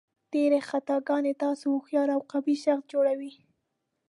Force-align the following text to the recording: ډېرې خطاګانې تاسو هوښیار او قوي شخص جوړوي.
ډېرې 0.33 0.59
خطاګانې 0.69 1.33
تاسو 1.43 1.65
هوښیار 1.73 2.09
او 2.15 2.21
قوي 2.31 2.55
شخص 2.63 2.85
جوړوي. 2.93 3.33